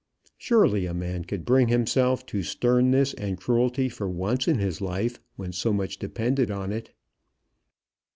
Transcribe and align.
Surely 0.39 0.87
a 0.87 0.95
man 0.95 1.23
could 1.23 1.45
bring 1.45 1.67
himself 1.67 2.25
to 2.25 2.41
sternness 2.41 3.13
and 3.13 3.37
cruelty 3.37 3.87
for 3.87 4.09
once 4.09 4.47
in 4.47 4.57
his 4.57 4.81
life, 4.81 5.19
when 5.35 5.51
so 5.53 5.71
much 5.71 5.99
depended 5.99 6.49
on 6.49 6.71
it. 6.71 6.89